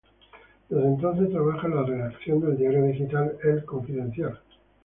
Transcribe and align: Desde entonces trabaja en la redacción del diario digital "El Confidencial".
Desde 0.67 0.87
entonces 0.87 1.29
trabaja 1.29 1.67
en 1.67 1.75
la 1.75 1.83
redacción 1.83 2.39
del 2.41 2.57
diario 2.57 2.85
digital 2.87 3.37
"El 3.43 3.63
Confidencial". 3.65 4.39